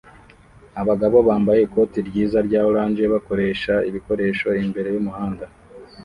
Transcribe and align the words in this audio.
Abagabo 0.81 1.17
bambaye 1.27 1.59
ikoti 1.61 1.97
ryiza 2.07 2.37
rya 2.47 2.61
orange 2.69 3.03
bakoresha 3.13 3.73
ibikoresho 3.89 4.47
imbere 4.63 4.87
yumuhanda 4.95 5.45